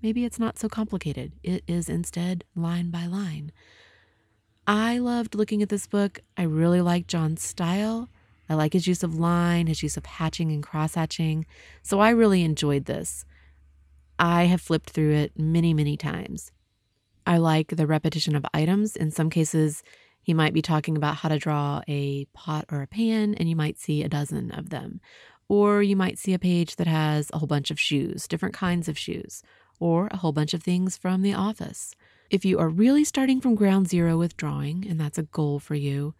maybe 0.02 0.24
it's 0.24 0.40
not 0.40 0.58
so 0.58 0.68
complicated. 0.68 1.34
It 1.44 1.62
is 1.68 1.88
instead 1.88 2.42
line 2.56 2.90
by 2.90 3.06
line. 3.06 3.52
I 4.66 4.98
loved 4.98 5.36
looking 5.36 5.62
at 5.62 5.68
this 5.68 5.86
book. 5.86 6.18
I 6.36 6.42
really 6.42 6.80
like 6.80 7.06
Jon's 7.06 7.44
style. 7.44 8.08
I 8.50 8.54
like 8.54 8.72
his 8.72 8.88
use 8.88 9.04
of 9.04 9.14
line, 9.14 9.68
his 9.68 9.82
use 9.82 9.96
of 9.96 10.04
hatching 10.04 10.50
and 10.50 10.60
cross 10.60 10.96
hatching. 10.96 11.46
So 11.82 12.00
I 12.00 12.10
really 12.10 12.42
enjoyed 12.42 12.86
this. 12.86 13.24
I 14.18 14.44
have 14.44 14.60
flipped 14.60 14.90
through 14.90 15.14
it 15.14 15.38
many, 15.38 15.72
many 15.72 15.96
times. 15.96 16.50
I 17.24 17.36
like 17.36 17.68
the 17.68 17.86
repetition 17.86 18.34
of 18.34 18.44
items. 18.52 18.96
In 18.96 19.12
some 19.12 19.30
cases, 19.30 19.84
he 20.20 20.34
might 20.34 20.52
be 20.52 20.62
talking 20.62 20.96
about 20.96 21.14
how 21.14 21.28
to 21.28 21.38
draw 21.38 21.80
a 21.86 22.24
pot 22.34 22.64
or 22.72 22.82
a 22.82 22.88
pan, 22.88 23.34
and 23.34 23.48
you 23.48 23.54
might 23.54 23.78
see 23.78 24.02
a 24.02 24.08
dozen 24.08 24.50
of 24.50 24.70
them. 24.70 25.00
Or 25.48 25.80
you 25.80 25.94
might 25.94 26.18
see 26.18 26.34
a 26.34 26.38
page 26.38 26.74
that 26.76 26.88
has 26.88 27.30
a 27.32 27.38
whole 27.38 27.46
bunch 27.46 27.70
of 27.70 27.78
shoes, 27.78 28.26
different 28.26 28.54
kinds 28.54 28.88
of 28.88 28.98
shoes, 28.98 29.44
or 29.78 30.08
a 30.10 30.16
whole 30.16 30.32
bunch 30.32 30.54
of 30.54 30.62
things 30.62 30.96
from 30.96 31.22
the 31.22 31.34
office. 31.34 31.94
If 32.30 32.44
you 32.44 32.58
are 32.58 32.68
really 32.68 33.04
starting 33.04 33.40
from 33.40 33.54
ground 33.54 33.88
zero 33.88 34.18
with 34.18 34.36
drawing, 34.36 34.86
and 34.88 35.00
that's 35.00 35.18
a 35.18 35.22
goal 35.22 35.60
for 35.60 35.76
you, 35.76 36.14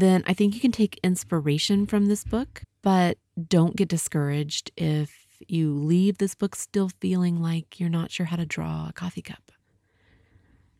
then 0.00 0.22
I 0.26 0.34
think 0.34 0.54
you 0.54 0.60
can 0.60 0.72
take 0.72 1.00
inspiration 1.02 1.86
from 1.86 2.06
this 2.06 2.22
book, 2.22 2.62
but 2.82 3.16
don't 3.48 3.76
get 3.76 3.88
discouraged 3.88 4.70
if 4.76 5.26
you 5.48 5.72
leave 5.72 6.18
this 6.18 6.34
book 6.34 6.54
still 6.54 6.90
feeling 7.00 7.40
like 7.40 7.80
you're 7.80 7.88
not 7.88 8.10
sure 8.10 8.26
how 8.26 8.36
to 8.36 8.44
draw 8.44 8.88
a 8.88 8.92
coffee 8.92 9.22
cup. 9.22 9.52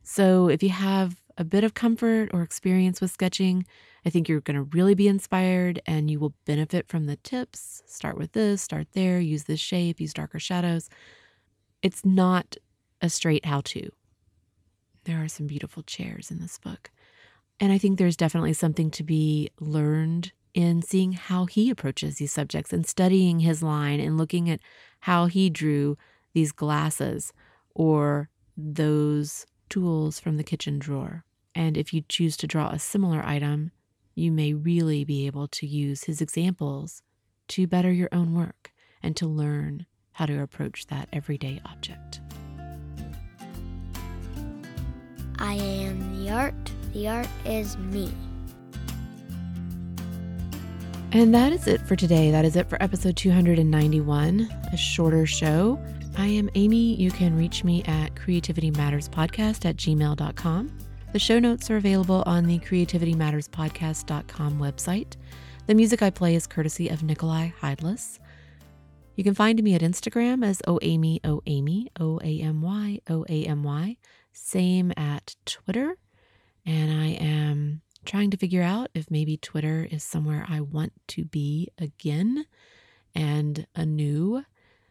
So, 0.02 0.48
if 0.48 0.62
you 0.62 0.68
have 0.68 1.16
a 1.38 1.44
bit 1.44 1.64
of 1.64 1.74
comfort 1.74 2.30
or 2.32 2.42
experience 2.42 3.00
with 3.00 3.10
sketching, 3.10 3.66
I 4.04 4.10
think 4.10 4.28
you're 4.28 4.40
going 4.40 4.54
to 4.56 4.62
really 4.62 4.94
be 4.94 5.08
inspired 5.08 5.80
and 5.86 6.10
you 6.10 6.20
will 6.20 6.34
benefit 6.44 6.86
from 6.86 7.06
the 7.06 7.16
tips. 7.16 7.82
Start 7.86 8.16
with 8.16 8.32
this, 8.32 8.62
start 8.62 8.88
there, 8.92 9.18
use 9.18 9.44
this 9.44 9.60
shape, 9.60 10.00
use 10.00 10.12
darker 10.12 10.38
shadows. 10.38 10.88
It's 11.82 12.04
not 12.04 12.56
a 13.00 13.08
straight 13.08 13.46
how 13.46 13.62
to. 13.62 13.90
There 15.04 15.22
are 15.22 15.28
some 15.28 15.46
beautiful 15.46 15.82
chairs 15.82 16.30
in 16.30 16.38
this 16.40 16.58
book. 16.58 16.90
And 17.58 17.72
I 17.72 17.78
think 17.78 17.98
there's 17.98 18.16
definitely 18.16 18.52
something 18.52 18.90
to 18.92 19.02
be 19.02 19.50
learned 19.60 20.32
in 20.52 20.82
seeing 20.82 21.12
how 21.12 21.46
he 21.46 21.70
approaches 21.70 22.16
these 22.16 22.32
subjects 22.32 22.72
and 22.72 22.86
studying 22.86 23.40
his 23.40 23.62
line 23.62 24.00
and 24.00 24.16
looking 24.16 24.48
at 24.48 24.60
how 25.00 25.26
he 25.26 25.50
drew 25.50 25.96
these 26.32 26.52
glasses 26.52 27.32
or 27.74 28.28
those 28.56 29.46
tools 29.68 30.18
from 30.18 30.36
the 30.36 30.44
kitchen 30.44 30.78
drawer. 30.78 31.24
And 31.54 31.76
if 31.76 31.92
you 31.92 32.02
choose 32.08 32.36
to 32.38 32.46
draw 32.46 32.70
a 32.70 32.78
similar 32.78 33.22
item, 33.24 33.70
you 34.14 34.32
may 34.32 34.54
really 34.54 35.04
be 35.04 35.26
able 35.26 35.48
to 35.48 35.66
use 35.66 36.04
his 36.04 36.20
examples 36.20 37.02
to 37.48 37.66
better 37.66 37.92
your 37.92 38.08
own 38.12 38.34
work 38.34 38.72
and 39.02 39.16
to 39.16 39.26
learn 39.26 39.86
how 40.12 40.26
to 40.26 40.40
approach 40.40 40.86
that 40.86 41.08
everyday 41.12 41.60
object. 41.66 42.20
I 45.38 45.54
am 45.54 46.24
the 46.24 46.30
art, 46.30 46.72
the 46.92 47.08
art 47.08 47.28
is 47.44 47.76
me. 47.78 48.12
And 51.12 51.34
that 51.34 51.52
is 51.52 51.66
it 51.66 51.80
for 51.80 51.96
today. 51.96 52.30
That 52.30 52.44
is 52.44 52.56
it 52.56 52.68
for 52.68 52.82
episode 52.82 53.16
291, 53.16 54.50
a 54.72 54.76
shorter 54.76 55.24
show. 55.24 55.80
I 56.18 56.26
am 56.26 56.50
Amy. 56.54 56.94
You 56.96 57.10
can 57.10 57.36
reach 57.36 57.64
me 57.64 57.82
at 57.84 58.14
creativitymatterspodcast 58.14 59.64
at 59.64 59.76
gmail.com. 59.76 60.78
The 61.12 61.18
show 61.18 61.38
notes 61.38 61.70
are 61.70 61.76
available 61.76 62.22
on 62.26 62.44
the 62.44 62.58
creativitymatterspodcast.com 62.58 64.58
website. 64.58 65.16
The 65.66 65.74
music 65.74 66.02
I 66.02 66.10
play 66.10 66.34
is 66.34 66.46
courtesy 66.46 66.88
of 66.88 67.02
Nikolai 67.02 67.50
Heidlas. 67.60 68.18
You 69.14 69.24
can 69.24 69.34
find 69.34 69.62
me 69.62 69.74
at 69.74 69.80
Instagram 69.80 70.44
as 70.44 70.60
OAmy, 70.66 71.20
OAmy, 71.22 71.86
O 71.98 72.20
A 72.22 72.40
M 72.40 72.60
Y, 72.60 73.00
O 73.08 73.24
A 73.28 73.44
M 73.44 73.62
Y. 73.62 73.96
Same 74.32 74.92
at 74.96 75.36
Twitter. 75.46 75.96
And 76.66 76.92
I 76.92 77.10
am 77.10 77.82
trying 78.04 78.30
to 78.30 78.36
figure 78.36 78.62
out 78.62 78.90
if 78.92 79.10
maybe 79.10 79.36
Twitter 79.36 79.86
is 79.90 80.02
somewhere 80.02 80.44
I 80.48 80.60
want 80.60 80.92
to 81.08 81.24
be 81.24 81.68
again 81.78 82.46
and 83.14 83.66
anew. 83.74 84.44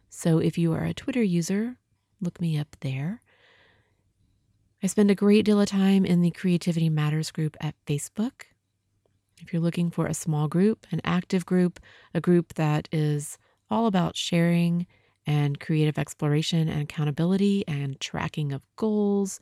So 0.09 0.39
if 0.39 0.57
you 0.57 0.73
are 0.73 0.85
a 0.85 0.93
Twitter 0.93 1.21
user, 1.21 1.77
look 2.21 2.39
me 2.39 2.57
up 2.57 2.75
there. 2.79 3.21
I 4.81 4.87
spend 4.87 5.11
a 5.11 5.15
great 5.15 5.45
deal 5.45 5.59
of 5.59 5.67
time 5.67 6.05
in 6.05 6.21
the 6.21 6.31
Creativity 6.31 6.89
Matters 6.89 7.31
group 7.31 7.57
at 7.59 7.75
Facebook. 7.85 8.43
If 9.41 9.51
you're 9.51 9.61
looking 9.61 9.91
for 9.91 10.07
a 10.07 10.13
small 10.13 10.47
group, 10.47 10.87
an 10.91 11.01
active 11.03 11.45
group, 11.45 11.79
a 12.13 12.21
group 12.21 12.53
that 12.53 12.87
is 12.91 13.37
all 13.69 13.87
about 13.87 14.15
sharing 14.15 14.87
and 15.27 15.59
creative 15.59 15.97
exploration 15.97 16.69
and 16.69 16.83
accountability 16.83 17.67
and 17.67 17.99
tracking 17.99 18.53
of 18.53 18.61
goals 18.75 19.39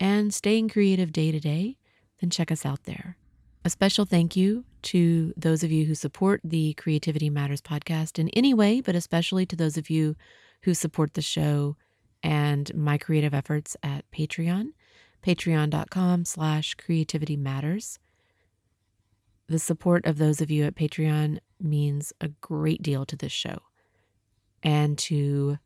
and 0.00 0.32
staying 0.32 0.70
creative 0.70 1.12
day 1.12 1.30
to 1.30 1.38
day, 1.38 1.76
then 2.20 2.30
check 2.30 2.50
us 2.50 2.64
out 2.64 2.84
there. 2.84 3.16
A 3.64 3.70
special 3.70 4.06
thank 4.06 4.34
you 4.34 4.64
to 4.82 5.34
those 5.36 5.62
of 5.62 5.70
you 5.70 5.84
who 5.84 5.94
support 5.94 6.40
the 6.42 6.72
Creativity 6.74 7.28
Matters 7.28 7.60
podcast 7.60 8.18
in 8.18 8.30
any 8.30 8.54
way, 8.54 8.80
but 8.80 8.94
especially 8.94 9.44
to 9.46 9.54
those 9.54 9.76
of 9.76 9.90
you 9.90 10.16
who 10.62 10.72
support 10.72 11.12
the 11.12 11.22
show 11.22 11.76
and 12.22 12.74
my 12.74 12.96
creative 12.96 13.34
efforts 13.34 13.76
at 13.82 14.10
Patreon, 14.10 14.68
patreon.com 15.22 16.24
slash 16.24 16.74
creativity 16.74 17.36
matters. 17.36 17.98
The 19.48 19.58
support 19.58 20.06
of 20.06 20.16
those 20.16 20.40
of 20.40 20.50
you 20.50 20.64
at 20.64 20.74
Patreon 20.74 21.40
means 21.60 22.14
a 22.20 22.28
great 22.28 22.82
deal 22.82 23.04
to 23.04 23.16
this 23.16 23.32
show 23.32 23.58
and 24.62 24.96
to 24.96 25.58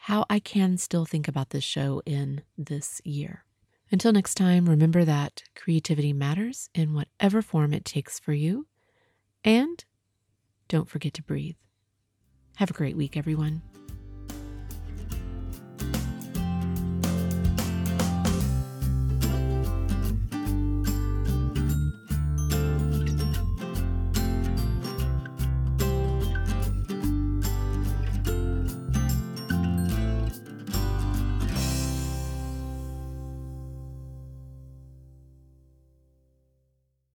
how 0.00 0.24
I 0.28 0.40
can 0.40 0.78
still 0.78 1.04
think 1.04 1.28
about 1.28 1.50
this 1.50 1.64
show 1.64 2.02
in 2.04 2.42
this 2.56 3.00
year. 3.04 3.45
Until 3.92 4.12
next 4.12 4.34
time, 4.34 4.68
remember 4.68 5.04
that 5.04 5.44
creativity 5.54 6.12
matters 6.12 6.68
in 6.74 6.92
whatever 6.92 7.40
form 7.40 7.72
it 7.72 7.84
takes 7.84 8.18
for 8.18 8.32
you. 8.32 8.66
And 9.44 9.84
don't 10.68 10.90
forget 10.90 11.14
to 11.14 11.22
breathe. 11.22 11.56
Have 12.56 12.70
a 12.70 12.74
great 12.74 12.96
week, 12.96 13.16
everyone. 13.16 13.62